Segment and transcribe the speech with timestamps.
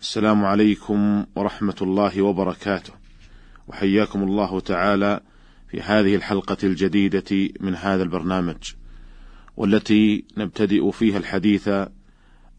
[0.00, 2.92] السلام عليكم ورحمة الله وبركاته.
[3.68, 5.20] وحياكم الله تعالى
[5.68, 8.56] في هذه الحلقة الجديدة من هذا البرنامج
[9.56, 11.70] والتي نبتدئ فيها الحديث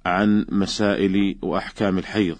[0.05, 2.37] عن مسائل وأحكام الحيض.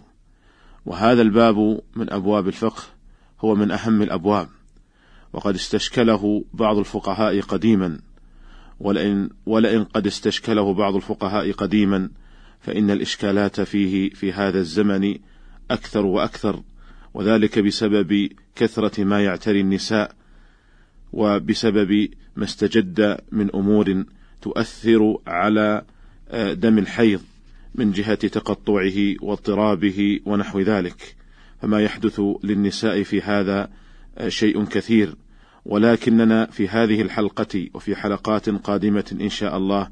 [0.85, 2.83] وهذا الباب من أبواب الفقه
[3.41, 4.49] هو من أهم الأبواب.
[5.33, 7.99] وقد استشكله بعض الفقهاء قديما
[8.79, 12.09] ولئن, ولئن قد استشكله بعض الفقهاء قديما
[12.61, 15.15] فإن الإشكالات فيه في هذا الزمن
[15.71, 16.61] أكثر وأكثر
[17.13, 20.15] وذلك بسبب كثرة ما يعتري النساء
[21.13, 24.03] وبسبب ما استجد من أمور
[24.41, 25.81] تؤثر على
[26.29, 27.21] آه، دم الحيض
[27.75, 31.15] من جهة تقطعه واضطرابه ونحو ذلك.
[31.61, 33.69] فما يحدث للنساء في هذا
[34.17, 35.15] آه، شيء كثير.
[35.65, 39.89] ولكننا في هذه الحلقة وفي حلقات قادمة إن شاء الله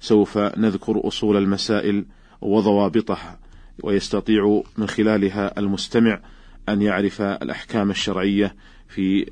[0.00, 2.04] سوف نذكر أصول المسائل
[2.40, 3.38] وضوابطها
[3.82, 6.20] ويستطيع من خلالها المستمع
[6.68, 8.54] أن يعرف الأحكام الشرعية
[8.88, 9.30] في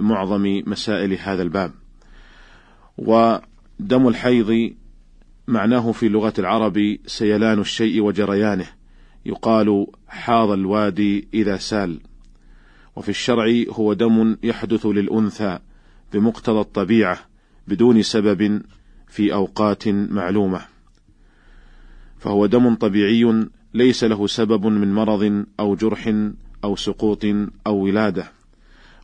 [0.00, 1.72] معظم مسائل هذا الباب.
[2.98, 4.74] ودم الحيض
[5.48, 8.66] معناه في لغة العرب سيلان الشيء وجريانه،
[9.26, 12.00] يقال حاض الوادي إذا سال.
[12.96, 15.58] وفي الشرع هو دم يحدث للأنثى
[16.12, 17.18] بمقتضى الطبيعة
[17.68, 18.62] بدون سبب
[19.14, 20.60] في أوقات معلومة.
[22.18, 26.14] فهو دم طبيعي ليس له سبب من مرض أو جرح
[26.64, 27.24] أو سقوط
[27.66, 28.32] أو ولادة.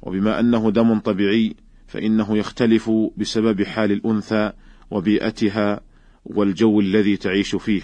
[0.02, 1.54] وبما أنه دم طبيعي
[1.86, 4.52] فإنه يختلف بسبب حال الأنثى
[4.90, 5.80] وبيئتها
[6.24, 7.82] والجو الذي تعيش فيه.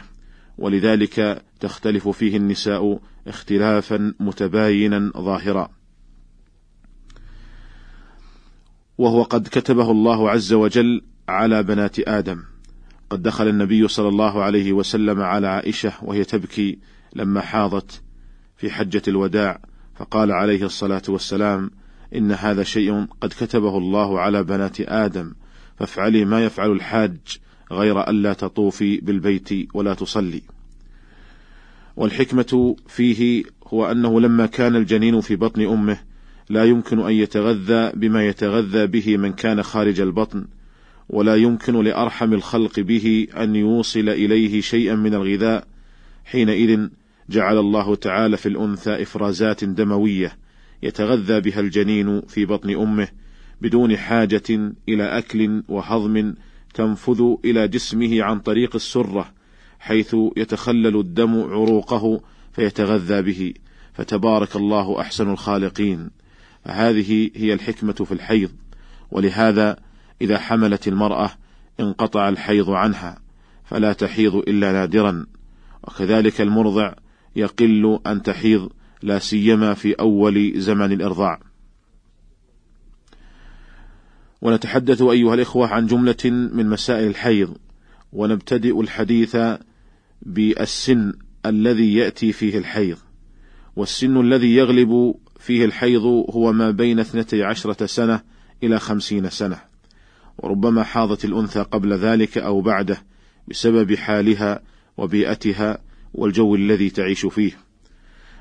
[0.59, 5.69] ولذلك تختلف فيه النساء اختلافا متباينا ظاهرا.
[8.99, 12.43] وهو قد كتبه الله عز وجل على بنات آدم.
[13.11, 16.79] قد دخل النبي صلى الله عليه وسلم على عائشة وهي تبكي
[17.17, 18.03] لما حاضت
[18.57, 19.61] في حجة الوداع
[19.95, 21.71] فقال عليه الصلاة والسلام
[22.15, 25.35] إن هذا شيء قد كتبه الله على بنات آدم
[25.79, 27.17] فافعلي ما يفعل الحاج
[27.73, 30.43] غير ألا تطوفي بالبيت ولا تصلي.
[31.97, 35.99] والحكمة فيه هو أنه لما كان الجنين في بطن أمه
[36.49, 40.47] لا يمكن أن يتغذى بما يتغذى به من كان خارج البطن
[41.09, 45.67] ولا يمكن لأرحم الخلق به أن يوصل إليه شيئا من الغذاء.
[46.25, 46.89] حينئذ
[47.31, 50.37] جعل الله تعالى في الأنثى إفرازات دموية
[50.83, 53.09] يتغذى بها الجنين في بطن أمه
[53.61, 56.35] بدون حاجة إلى أكل وهضم
[56.75, 59.33] تنفذ إلى جسمه عن طريق السرة
[59.79, 62.21] حيث يتخلل الدم عروقه
[62.53, 63.55] فيتغذى به.
[63.95, 66.11] فتبارك الله أحسن الخالقين.
[66.65, 68.51] فهذه هي الحكمة في الحيض.
[69.11, 69.77] ولهذا
[70.21, 71.31] إذا حملت المرأة
[71.81, 73.19] انقطع الحيض عنها
[73.65, 75.27] فلا تحيض إلا نادرا.
[75.85, 76.93] وكذلك المرضع
[77.37, 78.71] يقل أن تحيض
[79.03, 81.41] لا سيما في أول زمن الإرضاع.
[84.43, 87.57] ونتحدث أيها الإخوة عن جملة من مسائل الحيض
[88.13, 89.37] ونبتدئ الحديث
[90.23, 91.13] بالسن
[91.47, 92.99] الذي يأتي فيه الحيض.
[93.77, 98.21] والسن الذي يغلب فيه الحيض هو ما بين اثنتي عشرة سنة
[98.63, 99.76] إلى خمسين سنة.
[100.39, 103.03] وربما حاضت الأنثى قبل ذلك أو بعده
[103.49, 104.61] بسبب حالها
[104.97, 105.79] وبيئتها
[106.15, 107.53] والجو الذي تعيش فيه.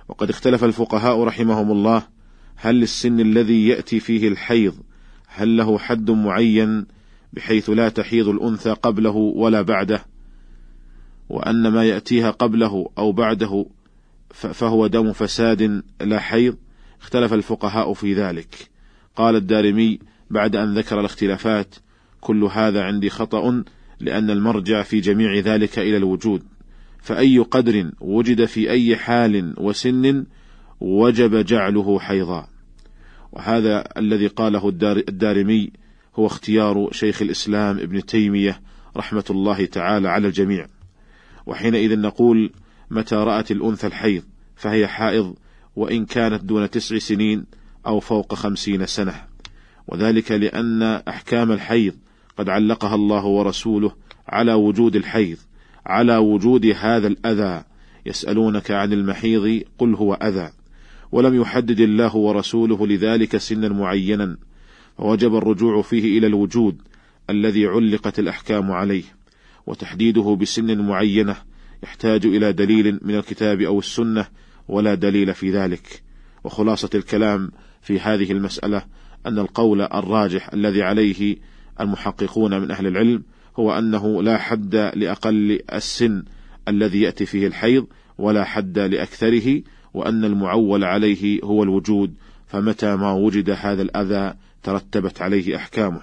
[0.08, 2.08] وقد اختلف الفقهاء رحمهم الله
[2.56, 4.76] هل السن الذي يأتي فيه الحيض
[5.28, 6.86] هل له حد معين
[7.34, 10.06] بحيث لا تحيض الأنثى قبله ولا بعده؟
[11.30, 13.66] وأن ما يأتيها قبله أو بعده
[14.30, 16.58] فهو دم فساد لا حيض
[17.02, 18.70] اختلف الفقهاء في ذلك.
[19.16, 20.00] قال الدارمي
[20.30, 21.76] بعد أن ذكر الاختلافات
[22.26, 23.64] كل هذا عندي خطأ
[24.00, 26.44] لأن المرجع في جميع ذلك إلى الوجود.
[27.00, 30.26] فأي قدر وجد في أي حال وسن
[30.80, 32.48] وجب جعله حيضا.
[33.32, 34.70] وهذا الذي قاله
[35.10, 35.72] الدارمي
[36.16, 38.62] هو اختيار شيخ الإسلام ابن تيمية
[38.98, 40.68] رحمة الله تعالى على الجميع.
[41.46, 42.52] وحينئذ نقول
[42.92, 44.24] متى رأت الأنثى الحيض
[44.56, 45.36] فهي حائض
[45.76, 47.46] وإن كانت دون تسع سنين
[47.88, 49.16] أو فوق خمسين سنة.
[49.88, 51.94] وذلك لأن أحكام الحيض
[52.38, 53.92] قد علقها الله ورسوله
[54.28, 55.38] على وجود الحيض
[55.86, 57.64] على وجود هذا الأذى.
[58.06, 60.52] يسألونك عن المحيض قل هو أذى.
[61.12, 64.38] ولم يحدد الله ورسوله لذلك سنا معينا.
[64.98, 66.82] فوجب الرجوع فيه إلى الوجود
[67.30, 69.04] الذي علقت الأحكام عليه.
[69.68, 71.36] وتحديده بسن معينة
[71.84, 74.28] يحتاج إلى دليل من الكتاب أو السنة
[74.68, 76.04] ولا دليل في ذلك.
[76.44, 77.52] وخلاصة الكلام
[77.82, 78.86] في هذه المسألة
[79.26, 81.38] أن القول الراجح الذي عليه
[81.80, 83.24] المحققون من أهل العلم
[83.60, 86.24] هو أنه لا حد لأقل السن
[86.68, 87.88] الذي يأتي فيه الحيض
[88.18, 89.62] ولا حد لأكثره
[89.94, 92.14] وأن المعول عليه هو الوجود
[92.48, 94.34] فمتى ما وجد هذا الأذى
[94.64, 96.02] ترتبت عليه أحكامه.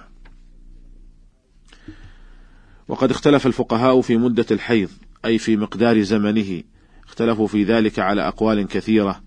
[2.87, 4.89] وقد اختلف الفقهاء في مدة الحيض
[5.25, 6.63] أي في مقدار زمنه
[7.07, 9.23] اختلفوا في ذلك على أقوال كثيرة.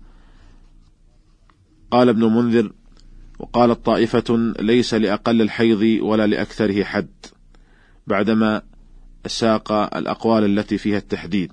[1.91, 2.71] قال ابن منذر
[3.39, 7.09] وقالت طائفة ليس لأقل الحيض ولا لأكثره حد
[8.07, 8.61] بعدما
[9.27, 11.51] ساق الأقوال التي فيها التحديد.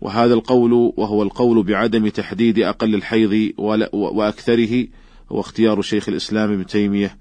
[0.00, 3.52] وهذا القول وهو القول بعدم تحديد أقل الحيض
[3.92, 4.86] وأكثره
[5.32, 7.16] هو اختيار شيخ الإسلام ابن تيمية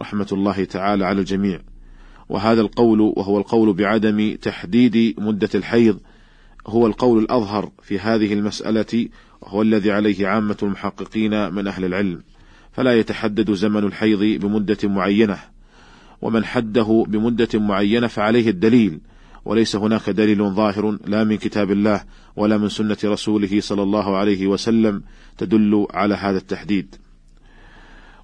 [0.00, 1.60] رحمة الله تعالى على الجميع.
[2.28, 6.00] وهذا القول وهو القول بعدم تحديد مدة الحيض
[6.66, 9.08] هو القول الأظهر في هذه المسألة
[9.40, 12.22] وهو الذي عليه عامة المحققين من أهل العلم.
[12.72, 15.38] فلا يتحدد زمن الحيض بمدة معينة
[16.22, 19.00] ومن حده بمدة معينة فعليه الدليل
[19.44, 22.04] وليس هناك دليل ظاهر لا من كتاب الله
[22.36, 25.02] ولا من سنة رسوله صلى الله عليه وسلم
[25.38, 26.94] تدل على هذا التحديد.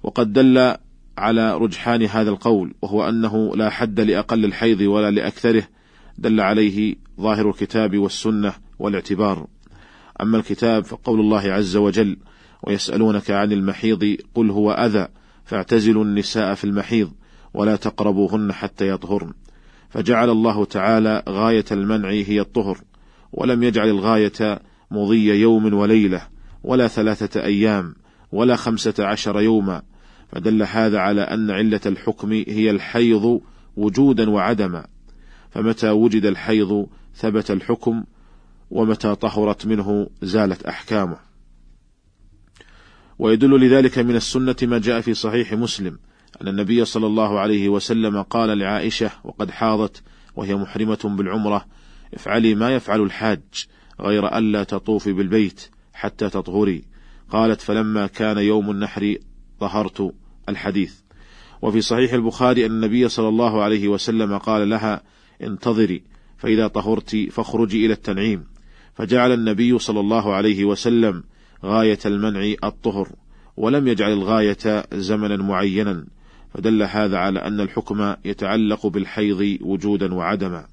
[0.03, 0.75] وقد دل
[1.17, 5.63] على رجحان هذا القول وهو أنه لا حد لأقل الحيض ولا لأكثره
[6.17, 9.47] دل عليه ظاهر الكتاب والسنة والاعتبار.
[10.21, 12.17] أما الكتاب فقول الله عز وجل
[12.63, 15.07] ويسألونك عن المحيض قل هو أذى
[15.45, 17.11] فاعتزلوا النساء في المحيض
[17.53, 19.33] ولا تقربوهن حتى يطهرن.
[19.89, 22.77] فجعل الله تعالى غاية المنع هي الطهر
[23.33, 24.59] ولم يجعل الغاية
[24.91, 26.21] مضي يوم وليلة
[26.63, 27.95] ولا ثلاثة أيام
[28.31, 29.81] ولا خمسة عشر يوما.
[30.31, 33.41] فدل هذا على أن علة الحكم هي الحيض
[33.77, 34.85] وجودا وعدما.
[35.51, 38.03] فمتى وجد الحيض ثبت الحكم
[38.71, 41.28] ومتى طهرت منه زالت أحكامه.
[43.19, 45.99] ويدل لذلك من السنة ما جاء في صحيح مسلم
[46.41, 50.03] أن النبي صلى الله عليه وسلم قال لعائشة وقد حاضت
[50.35, 51.65] وهي محرمة بالعمرة
[52.13, 53.39] افعلي ما يفعل الحاج
[54.01, 56.83] غير ألا تطوفي بالبيت حتى تطهري.
[57.29, 59.15] قالت فلما كان يوم النحر
[59.59, 60.13] طهرت
[60.49, 60.93] الحديث.
[61.61, 65.01] وفي صحيح البخاري أن النبي صلى الله عليه وسلم قال لها
[65.41, 66.03] انتظري
[66.37, 68.43] فإذا طهرت فاخرجي إلى التنعيم.
[68.95, 71.23] فجعل النبي صلى الله عليه وسلم
[71.65, 73.09] غاية المنع الطهر
[73.57, 76.05] ولم يجعل الغاية زمنا معينا
[76.53, 80.67] فدل هذا على أن الحكم يتعلق بالحيض وجودا وعدما.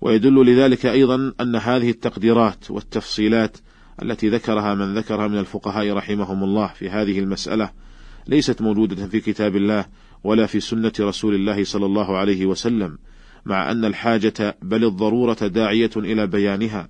[0.00, 3.56] ويدل لذلك أيضا أن هذه التقديرات والتفصيلات
[4.02, 7.70] التي ذكرها من ذكرها من الفقهاء رحمهم الله في هذه المسألة
[8.26, 9.86] ليست موجودة في كتاب الله
[10.24, 12.98] ولا في سنة رسول الله صلى الله عليه وسلم
[13.46, 16.88] مع أن الحاجة بل الضرورة داعية إلى بيانها.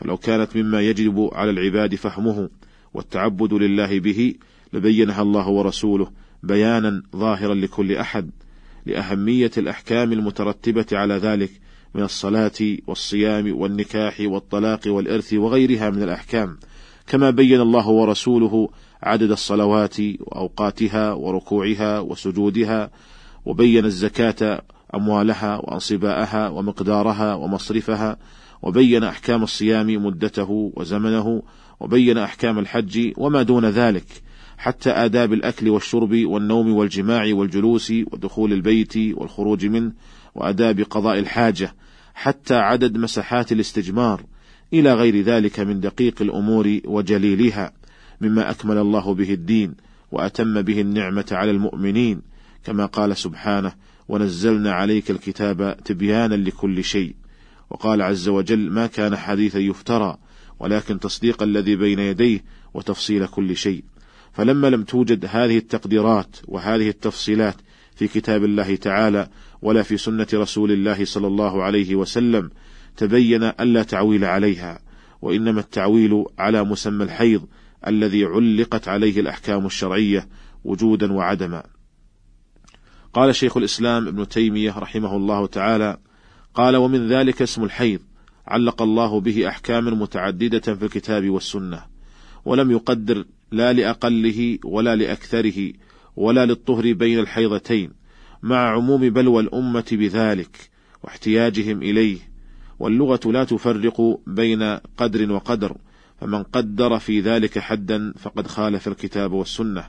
[0.00, 2.48] فلو كانت مما يجب على العباد فهمه
[2.94, 4.34] والتعبد لله به
[4.72, 6.10] لبينها الله ورسوله
[6.42, 8.30] بيانا ظاهرا لكل أحد
[8.86, 11.50] لأهمية الأحكام المترتبة على ذلك
[11.94, 16.58] من الصلاة والصيام والنكاح والطلاق والإرث وغيرها من الأحكام
[17.06, 18.68] كما بين الله ورسوله
[19.02, 22.90] عدد الصلوات وأوقاتها وركوعها وسجودها
[23.46, 24.62] وبين الزكاة
[24.94, 28.16] أموالها وأنصباءها ومقدارها ومصرفها
[28.62, 31.42] وبين أحكام الصيام مدته وزمنه
[31.80, 34.06] وبين أحكام الحج وما دون ذلك
[34.58, 39.92] حتى آداب الأكل والشرب والنوم والجماع والجلوس ودخول البيت والخروج منه
[40.34, 41.74] وآداب قضاء الحاجة
[42.14, 44.22] حتى عدد مساحات الاستجمار
[44.72, 47.72] إلى غير ذلك من دقيق الأمور وجليلها
[48.20, 49.74] مما أكمل الله به الدين
[50.12, 52.22] وأتم به النعمة على المؤمنين
[52.64, 53.72] كما قال سبحانه
[54.08, 57.14] ونزلنا عليك الكتاب تبيانا لكل شيء
[57.70, 60.18] وقال عز وجل ما كان حديثا يفترى
[60.60, 63.84] ولكن تصديق الذي بين يديه وتفصيل كل شيء.
[64.32, 67.54] فلما لم توجد هذه التقديرات وهذه التفصيلات
[67.94, 69.28] في كتاب الله تعالى
[69.62, 72.50] ولا في سنة رسول الله صلى الله عليه وسلم
[72.96, 74.80] تبين ألا تعويل عليها
[75.22, 77.46] وإنما التعويل على مسمى الحيض
[77.86, 80.28] الذي علقت عليه الأحكام الشرعية
[80.64, 81.62] وجودا وعدما.
[83.12, 85.98] قال شيخ الإسلام ابن تيمية رحمه الله تعالى
[86.54, 88.00] قال ومن ذلك اسم الحيض
[88.46, 91.82] علق الله به أحكاما متعددة في الكتاب والسنة
[92.44, 95.72] ولم يقدر لا لأقله ولا لأكثره
[96.16, 97.90] ولا للطهر بين الحيضتين
[98.42, 100.70] مع عموم بلوى الأمة بذلك
[101.02, 102.18] واحتياجهم إليه
[102.78, 104.62] واللغة لا تفرق بين
[104.96, 105.76] قدر وقدر
[106.20, 109.84] فمن قدر في ذلك حدا فقد خالف الكتاب والسنة.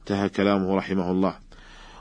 [0.00, 1.34] انتهى كلامه رحمه الله.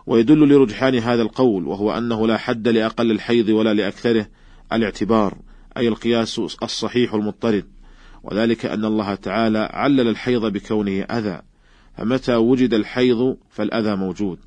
[0.07, 4.27] ويدل لرجحان هذا القول وهو أنه لا حد لأقل الحيض ولا لأكثره
[4.73, 5.37] الاعتبار
[5.77, 7.65] أي القياس الصحيح المضطرد.
[8.23, 11.41] وذلك أن الله تعالى علل الحيض بكونه أذى.
[11.97, 14.39] فمتى وجد الحيض فالأذى موجود.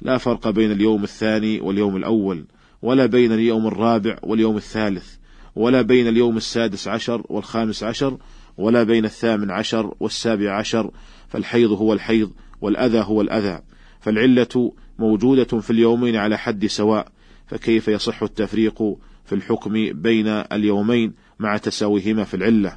[0.00, 2.44] لا فرق بين اليوم الثاني واليوم الأول
[2.82, 5.14] ولا بين اليوم الرابع واليوم الثالث
[5.56, 8.18] ولا بين اليوم السادس عشر والخامس عشر
[8.58, 10.90] ولا بين الثامن عشر والسابع عشر.
[11.28, 13.60] فالحيض هو الحيض والأذى هو الأذى.
[14.00, 17.08] فالعلة موجودة في اليومين على حد سواء
[17.46, 18.82] فكيف يصح التفريق
[19.24, 22.76] في الحكم بين اليومين مع تساويهما في العلة؟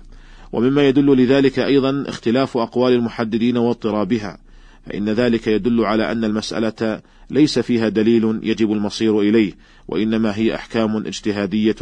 [0.52, 4.38] ومما يدل لذلك أيضا اختلاف أقوال المحددين واضطرابها
[4.86, 9.54] فإن ذلك يدل على أن المسألة ليس فيها دليل يجب المصير إليه
[9.88, 11.76] وإنما هي أحكام اجتهادية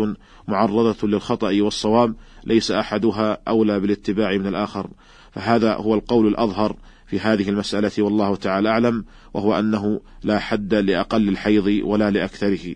[0.47, 4.89] معرضة للخطأ والصواب ليس أحدها أولى بالاتباع من الآخر.
[5.31, 6.75] فهذا هو القول الأظهر
[7.11, 12.75] في هذه المسألة والله تعالى أعلم وهو أنه لا حد لأقل الحيض ولا لأكثره.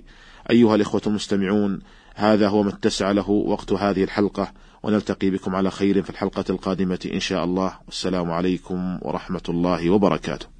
[0.49, 1.79] أيها الإخوة المستمعون
[2.15, 7.09] هذا هو ما اتسع له وقت هذه الحلقة ونلتقي بكم على خير في الحلقة القادمة
[7.13, 7.77] إن شاء الله.
[7.85, 10.54] والسلام عليكم ورحمة الله وبركاته.